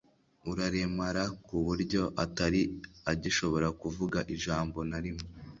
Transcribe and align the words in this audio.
uraremara 0.51 1.23
ku 1.45 1.55
buryo 1.65 2.01
atari 2.23 2.61
agishobora 3.11 3.67
kuvuga 3.81 4.19
ijambo 4.35 4.79
na 4.89 4.99
rimwe 5.03 5.25